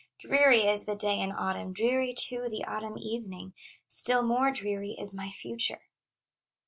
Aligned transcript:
Dreary 0.17 0.61
is 0.63 0.85
the 0.85 0.95
day 0.95 1.19
in 1.19 1.31
autumn, 1.31 1.73
Dreary 1.73 2.11
too 2.11 2.49
the 2.49 2.63
autumn 2.65 2.97
evening, 2.97 3.53
Still 3.87 4.23
more 4.23 4.49
dreary 4.49 4.95
is 4.99 5.13
my 5.13 5.29
future!" 5.29 5.83